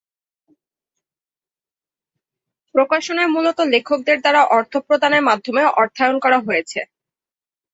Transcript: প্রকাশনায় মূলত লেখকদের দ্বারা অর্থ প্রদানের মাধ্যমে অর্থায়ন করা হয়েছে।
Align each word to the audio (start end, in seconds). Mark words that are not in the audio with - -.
প্রকাশনায় 2.75 3.29
মূলত 3.29 3.59
লেখকদের 3.73 4.17
দ্বারা 4.21 4.41
অর্থ 4.57 4.73
প্রদানের 4.87 5.23
মাধ্যমে 5.29 5.61
অর্থায়ন 5.81 6.15
করা 6.23 6.37
হয়েছে। 6.39 6.79